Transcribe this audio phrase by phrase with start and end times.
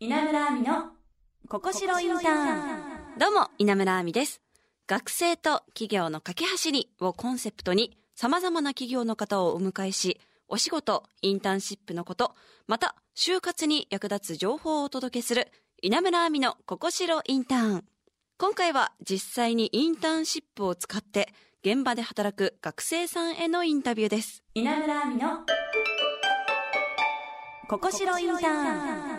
[0.00, 0.92] 稲村亜美の
[1.48, 4.40] ここしろインターンどうも、稲村亜美です。
[4.86, 12.36] 学生と企業の架け橋にをコンセプトに、様々な企業の方をお迎えし、お仕事、インターンシップのこと、
[12.68, 15.48] また、就活に役立つ情報をお届けする、
[15.82, 17.84] 稲村亜美のここしろインターン。
[18.38, 21.34] 今回は実際にインターンシップを使って、
[21.64, 24.44] 現場で働く学生さんへのインタビューです。
[24.54, 25.40] 稲村亜美の
[27.68, 29.17] ここしろインターン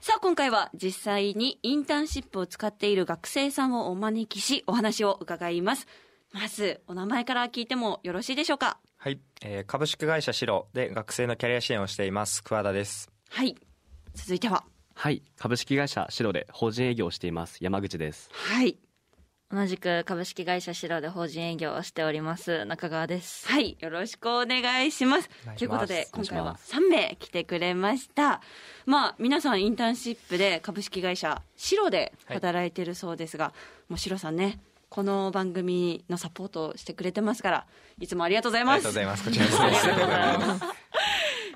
[0.00, 5.86] さあ、今回は実際にインターンシップを使っている学生さんをお招きし、お話を伺います。
[6.32, 8.78] まず、お名前から聞いてもよろしいでしょうか？
[8.96, 13.56] はい、えー株式会社シロで学生のキャリア支援をしています桑田ですはい。
[14.14, 14.64] 続いては。
[14.94, 18.76] はい株式会社シロで法人営業をしています山口ですはい。
[19.50, 23.48] 同じく株式会社シロで法人営業をしております中川です。
[23.48, 23.78] はい。
[23.80, 25.30] よろしくお願いします。
[25.56, 28.42] ということで、今回はます3名来てくれました。
[28.88, 33.52] まあ、皆さんインターンシップで株式会社シロで働いてるそうですが、
[33.90, 37.66] もうシロさんね、この番組のサポートをしてくれてますから、
[38.00, 38.84] いつもありがとうございあります。
[38.84, 40.64] がとうございますこちらこそありがとうございます。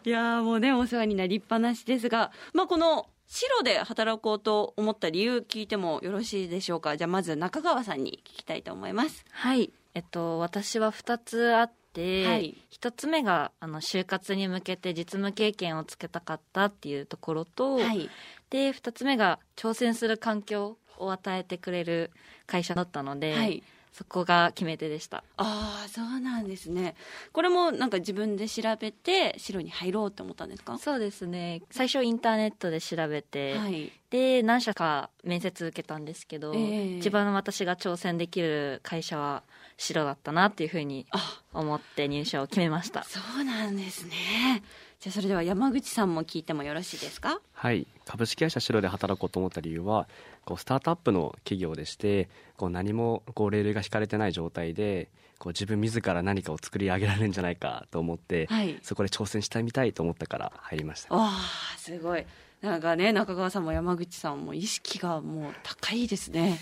[0.04, 6.98] いやーもうね、お世話になりっぱなしですが、まあ、この白で働こうと思った理由聞いてもよろしいでしょうか？
[6.98, 9.24] じゃあまず中川さんに聞きたいと思います。
[9.30, 9.70] はい。
[9.94, 18.10] えっと、私は2つあって、はい1つ目が、あの、就活に向けて実務経験をつけたかったっていうところと、はい。
[18.50, 22.10] で、2つ目が、挑戦する環境を与えてくれる
[22.46, 23.62] 会社だったので、はい。
[23.92, 25.22] そこが決め手でした。
[25.36, 26.94] ああ、そうなんですね。
[27.32, 30.78] これもなんか自分で調べて白に入ろうって思ったんですか？
[30.78, 31.60] そうですね。
[31.70, 33.92] 最初インターネットで調べて、はい。
[34.08, 36.58] で何社か面接受けたんですけど、え
[36.94, 39.42] え一番私が挑戦できる会社は
[39.82, 44.62] 白だったなっていうふうにあ、思って入社を決めましたそうなんですね。
[45.00, 47.40] じゃあそれでは山口さんも聞いてもよろしいですか？
[47.52, 50.08] はい株式会社シロで働こうと思った理由は
[50.44, 58.78] こうスタートアップの企業でしてこう何もこうレールが引かれてない状態でこう自分自ら何かを作り上げられるんじゃないかと思って、はい。
[58.82, 62.24] そこで挑戦してみたいと思ったから入りましたわあ、すごい。
[62.62, 66.58] なんかね、中川さんも山口さんも意識がもう高いですね。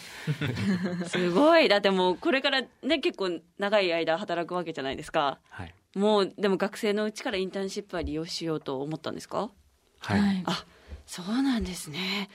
[1.07, 1.69] すごい。
[1.69, 5.39] だってもうこれからね、結構長い間働くわけじゃないですか。
[5.51, 9.51] はい、もう、でも学生のうちからインターンシップは利用しようと思ったんですか？
[10.01, 10.65] はいあ、
[11.07, 12.31] そうなんですね。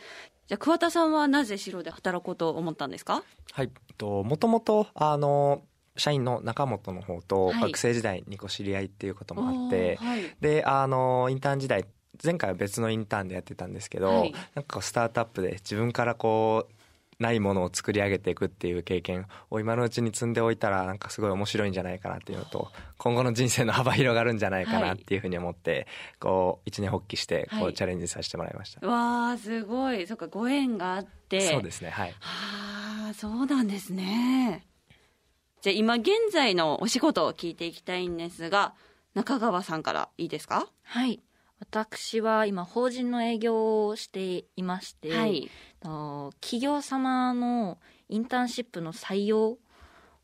[0.48, 3.24] じゃあ、桑田さんはなぜ白で働こうと思ったんですか？
[3.52, 5.64] はいともともとあの
[5.98, 10.22] 社員の中本の方とはい学生時代にこう知り合いっていうこともあって、はい。
[10.40, 11.86] であのインターン時代
[12.24, 14.34] 前回は別のインターンでやってたんですけど、はい。
[14.54, 16.74] なんかスタートアップで自分からこう
[17.18, 22.68] ないものを作り上げていくっていう経験を今のうちに積んでおいたらなんかすごい面白いんじゃないかなっていうのと
[22.98, 25.88] 今後の人生の幅広がるんじゃないかなっていうふうに思って、
[26.20, 27.66] こう一年発起してこはい。
[27.70, 30.06] うチャレンジさせてもらいました、わあ、すごい。
[30.08, 31.40] そっか、ご縁があって。
[31.40, 32.14] そうですねはい。
[32.20, 34.66] はあ、そうなんですね。
[35.62, 38.74] じゃあ今現在のお仕事を聞いていきたいんですが、
[39.14, 40.68] 中川さんからいいですか？
[40.84, 41.22] はい
[41.70, 45.50] 私は今法人の営業をしていまして、はい。
[46.42, 47.78] 企業様の
[48.10, 49.58] インターンシップの採用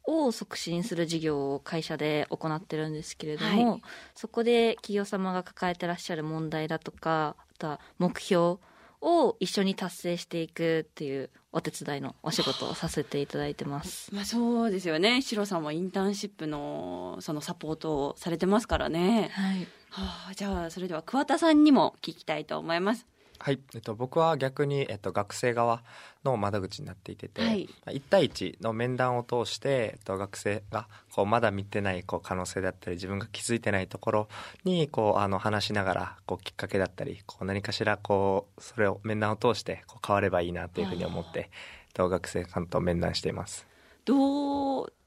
[0.06, 3.82] を促進する事業を会社で行ってるんですけれども、はい
[4.16, 8.58] そこで企業様が抱えてらっしゃる問題だとかあとは目標
[9.02, 14.14] を一緒に達成していくっていうお手伝いのお仕事をさせていただいてます。
[14.14, 15.22] まあそうですよね。
[15.22, 19.30] シロさんはインターンシップのそのサポートをされてますからね。
[19.34, 19.68] はい。
[19.92, 23.06] はあ、じゃあそれでは桑田さんにも聞きたいと思います。
[23.40, 25.82] はい、えっと、僕は逆に、えっと、学生側
[26.24, 34.28] の窓口になっていてて、はい1対1の面談を通して、えっと、学生がこうまだ見てないこう可能性だったり自分が気づいてないところ
[34.64, 41.48] にこうあの話しながらこうきっかけだったりこう何かしらこうそれを面談を通してこう変わればいいなというふうに思って、えっ
[41.94, 43.66] と、学生さんと面談しています。
[44.06, 45.01] どうい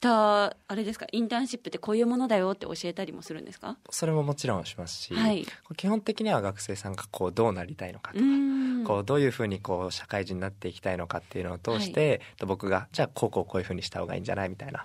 [0.00, 3.76] った、あれですか、インターンシップってこういうものだよって教えたりもするんですか？
[3.90, 5.46] それももちろんしますし、はい
[5.76, 8.84] 基本的には学生さんがこうどうなりたいのかとうか、ん。
[8.84, 14.84] こうどういうふうにこう社会人になっていきたいのかっていうのを通して、えっと僕がじゃあこうこうこういうふうにした方がいいんじゃないみたいな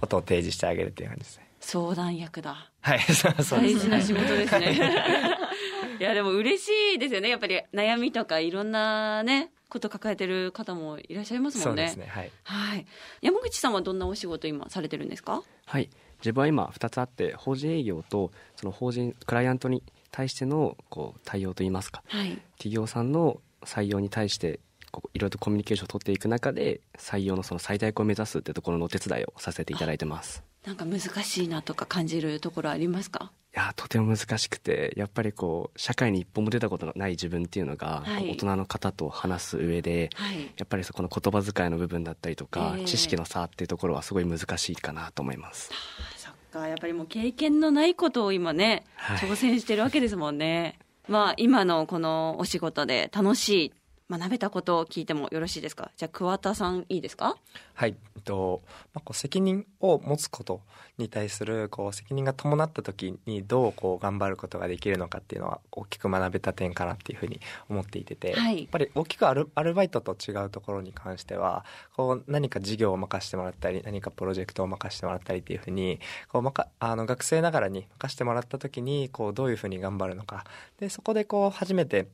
[0.00, 1.48] ことを提示してあげるっていう感じですね。
[1.60, 2.70] 相談役だ。
[2.80, 3.90] はい、 そうそうですね。
[3.98, 4.76] 大事な仕事ですね。
[6.00, 7.28] いや、でも嬉しいですよね。
[7.28, 11.64] やっぱり悩みとかいろんなね、こと抱えてる方もいらっしゃいますもね。
[11.64, 12.06] そうんですね。
[12.08, 12.30] はい。
[12.44, 12.86] はい。
[13.22, 15.42] 山口さんはどんなお仕事今されてるんですか？
[15.66, 15.88] はい
[16.18, 22.38] 自分は今2つあって法人営業とその法人クライアントに対してのこう対応といいますかはい。
[22.58, 24.60] 企業さんの採用に対して
[24.92, 33.32] こういろいろとコミュニケーションを取っていく中で採用のその最大化を目指すってところのお手伝いをさせていただいてますなんか難しいなとか感じるところありますか？
[33.54, 38.30] いやとても難しくてやっぱりこう社会に一歩も出たことのない自分っていうのが、はい。
[38.30, 40.50] 大人の方と話す上ではい。
[40.56, 42.84] やっぱりそこの言葉遣いの部分だったりとか、ええ。
[42.86, 45.70] 知識の差っていうところはすごい難しいかなと思います。
[46.16, 46.66] そっか。
[46.66, 49.18] やっぱりもう経験のないことを今ね、はい。
[49.18, 50.78] 挑戦してるわけですもんね。
[51.08, 53.72] まあ今のこのお仕事で楽しい
[54.18, 55.90] 学べたことを聞いてもよろしいですか？
[55.96, 57.36] じゃあ桑田さんいいですか？
[57.74, 58.62] はい、えっと
[58.92, 60.60] まあ、こう責任を持つこと
[60.98, 68.58] に対するこう責任が伴った時にどうこう頑張ることができるのかっていうのは大きく学べた点かなっていうふうに思っていてて、はい。
[68.58, 71.64] やっぱり大きくアルアルバイトと違うところに関しては
[71.96, 80.44] こう何か事業を任せてもらったり何かプロジェクトを任せてもらったりっていうふうにこうまかあの学生ながらに任せてもらった時にこうどういうふうに頑張るのか。
[80.78, 82.08] でそこでこう初めて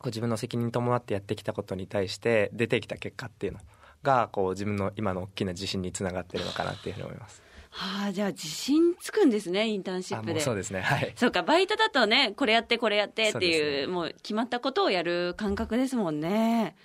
[0.00, 3.60] こう自分の責任に伴ってやってきたことに対して出てきた結果っていうの
[4.02, 7.42] がこう自分の今の大きな自信につながってるのかなっていうふうに思います。
[7.70, 10.80] はあじゃあ自信つくんですねインターンシッあプでそうですね。
[10.80, 11.12] はい。
[11.16, 16.76] そうかバイトだとねこれやってこれやってっていうすねもう決まったことをやる感覚ですもんね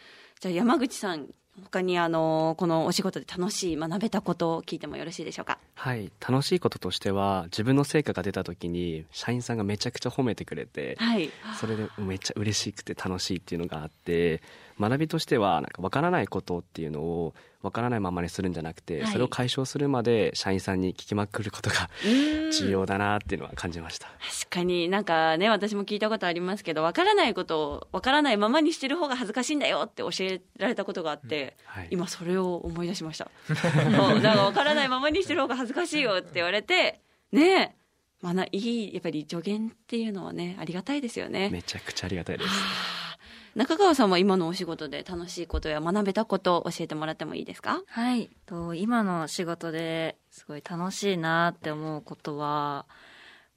[0.41, 1.27] じゃあ山口さん
[1.63, 5.57] 他にあのこのお仕事で楽しい学べたことを聞いてもよろしいでしょうか？
[5.75, 6.11] はい。
[6.19, 11.29] 楽しいこととしては自分の成果が出た時に社員さんがめちゃくちゃ褒めてくれてはい。
[11.59, 14.41] それでめっちゃ嬉しくて楽しいっていうのがあって
[14.79, 19.11] 学びとしてはなんか分からないことっていうのを分からないままにするんじゃなくて、はい。
[19.11, 22.51] それを解消するまで社員さんに聞きまくることがうん。
[22.51, 24.07] 重要だなっていうのは感じました。
[24.07, 24.89] 確かに。
[24.89, 31.87] なんかね私も聞いたことありますけどわからないことをわからないままにしてる方が恥ずかしいんだよって教えられたことがあって、はい。
[31.91, 33.29] 今それを思い出しました。
[33.47, 33.53] そ
[34.15, 37.81] うなんかわからないままにしてる方が恥ずかしいよって言われてねえ。
[38.23, 41.49] 学いいやっぱり助言っていうのはねありがたいですよね。
[41.49, 42.49] めちゃくちゃありがたいです。
[43.55, 47.81] 中川さんは今のお仕事で楽しいことや学べたことを教えてもらってもいいですか？
[47.85, 48.29] はい。
[48.45, 52.85] と今の仕事ですごい楽しいなって思うことは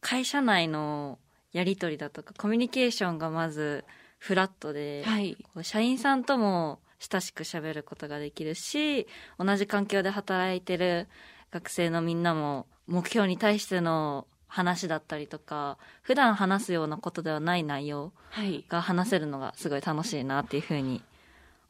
[0.00, 1.19] 会社内の
[1.52, 3.85] やり取りだとかコミュニケーションがまず
[4.19, 5.37] フラットで、はい。
[5.62, 9.06] 社員さんとも親しく喋ることができるし
[9.38, 11.06] 同じ環境で働いてる
[11.52, 18.64] 学生のみんなも目標に対しての話だったりとか普段話すようなことではない内容はい。
[18.68, 21.02] が話せるのがすごい楽しいなっていうふうに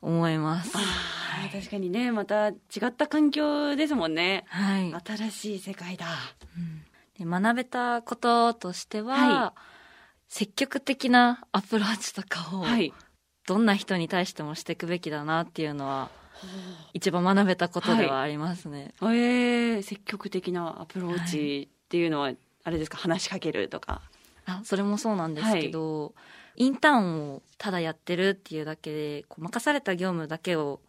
[0.03, 0.77] 思います。
[0.77, 2.55] あー確かにねまた違
[2.89, 4.45] った環境ですもんね。
[4.49, 6.07] はい、新しい世界だ。
[7.19, 9.55] で学べたこととしては、は
[10.29, 12.93] 積極的なアプローチとかをはい。
[13.47, 16.11] どんな人に対してもしていくべきだなっていうのは
[16.93, 18.93] 一番学べたことではありますね。
[19.01, 22.33] えー、積極的なアプローチっていうのは、
[22.65, 24.03] あれですか話しかけるとか。
[24.47, 26.15] あそれもそうなんですけど、
[26.57, 30.81] インターンをただやってるっていうだけでこう任された業務だけを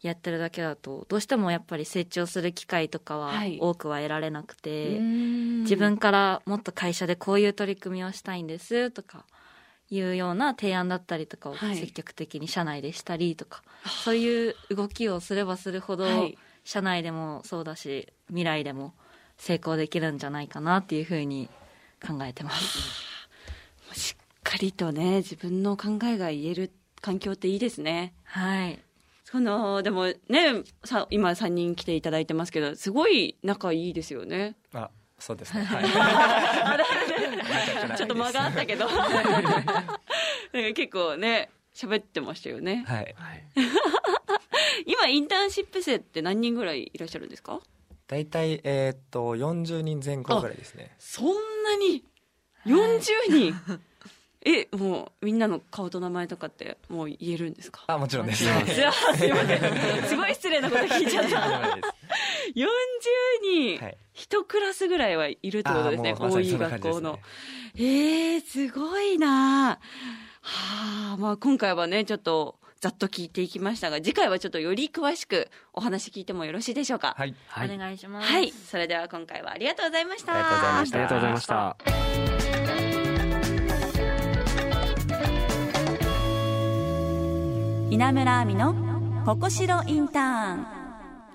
[0.00, 3.58] やってるだけだとどうしてもやっぱり成長する機会とかははい。
[3.60, 9.24] 多くは得られなくて、自自分からもっと会社でこういう取り組みをしたいんですとか
[9.90, 11.76] いうような提案だったりとかをはい。
[11.76, 13.62] 積極的に社内でしたりとか、
[14.04, 16.38] そういう動きをすればするほど、はい。
[16.64, 18.94] 社内でもそうだし未来でも
[19.40, 21.48] 成功できるんじゃないかなっていうふうに
[22.06, 22.78] 考えてます。
[23.94, 26.70] しっかりとね自分の考えが言える
[27.00, 28.78] 環境っていいですねはい
[29.24, 35.64] そのでもねさ今3人来ていただいてますけどすごい仲いいですよねあ、そうですね。
[35.66, 35.80] は
[37.92, 37.96] い。
[37.96, 39.96] ちょっと間があったけど なんか
[40.74, 43.14] 結構ね喋ってましたよねはい。
[43.18, 43.44] は い
[44.86, 47.60] 今インターンシップ生って何人ぐらいいらっしゃるんですか？
[48.10, 50.96] 大体えーっと40人前後ぐらいですね。
[50.98, 51.26] そん
[51.62, 52.04] なに
[52.66, 53.00] ？40
[53.30, 53.54] 人、
[54.44, 57.84] えもうみんなの顔と名前とかってもう言えるんですか？
[57.86, 58.42] あ、もちろんです。
[58.42, 58.80] いや す
[59.26, 61.36] いませんすごい失礼なこと聞いちゃった
[62.56, 62.66] 40
[63.42, 63.96] 人、はい。
[64.12, 67.22] 一クラスぐらいはいるってことですねあーもうま学校のね。
[67.76, 69.78] えー、すごいな
[70.42, 77.14] はあまあ今回はねちょっとざっと聞いていきましたが次回はちょっとより詳しくお話聞いてもよろしいでしょうか？
[77.18, 77.34] はい。
[77.48, 77.74] はい。
[77.74, 78.32] お願いします。
[78.32, 78.50] はい。
[78.52, 80.32] それでは今回はありがとうございました。
[80.32, 80.96] ありがとうございました。
[80.96, 81.76] ありがとうございました。
[87.90, 90.66] 稲村亜美のここしろインターン。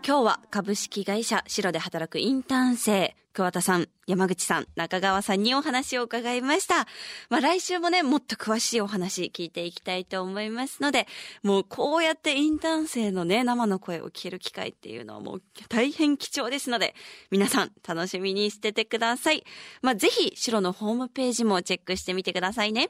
[0.04, 6.88] 今日は株式会社白で働くインターン生桑田さん山口さん中川さんにお話を伺いました、
[7.30, 11.06] まあ、来週もねもっと詳しいお話聞いていきたいと思いますので
[11.44, 16.96] もうこうやってインターン生のね生の声を聞ける機会っていうのはもう大変貴重ですので
[17.30, 19.44] 皆さん楽しみにしててください、
[19.82, 22.90] まあ、ぜひ白のホームページもチェックしてみてくださいね。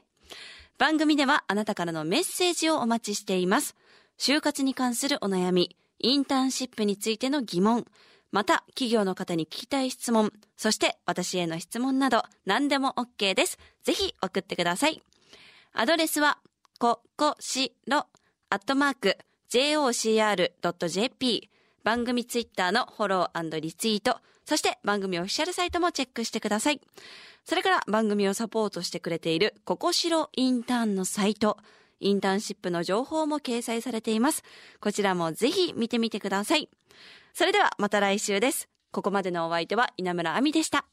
[0.78, 3.74] 番組ではあなたからのメッセージをお待ちしています。
[4.18, 7.86] 就活に関するお悩み、インターンシップについての疑問、
[8.36, 13.58] また企業の方に聞きたい質問、そして私への質問など何でも OK です。
[13.82, 15.00] ぜひ送ってください。
[15.72, 16.36] アドレスは、
[16.78, 18.04] ここしろ、
[18.50, 19.16] アットマーク、
[19.48, 21.48] jocr.jp、
[21.82, 26.82] 番組ツイッターのフォローリツイート、そして番組オフィシャルサイトもチェックしてください。
[27.46, 31.56] それから番組をサポートしてくれているここしろインターンのサイト、
[32.00, 34.42] インターンシップの情報も掲載されています。
[34.78, 36.68] こちらもぜひ見てみてください。
[37.38, 38.66] それではまた来週です。
[38.92, 40.86] ここまでのお相手は稲村亜美でした。